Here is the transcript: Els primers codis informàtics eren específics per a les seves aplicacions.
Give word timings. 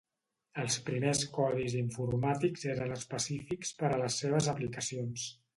Els 0.61 0.77
primers 0.87 1.21
codis 1.35 1.75
informàtics 1.83 2.65
eren 2.77 2.97
específics 2.97 3.77
per 3.83 3.93
a 3.93 4.03
les 4.05 4.21
seves 4.25 4.53
aplicacions. 4.57 5.33